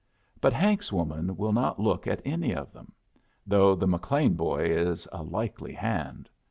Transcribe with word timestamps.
But 0.39 0.51
Hank's 0.51 0.91
woman 0.91 1.37
will 1.37 1.53
not 1.53 1.79
look 1.79 2.07
at 2.07 2.23
any 2.25 2.55
of 2.55 2.73
them, 2.73 2.91
though 3.45 3.75
the 3.75 3.85
McLean 3.85 4.33
boy 4.33 4.63
is 4.65 5.07
a 5.11 5.21
likely 5.21 5.73
hand. 5.73 6.27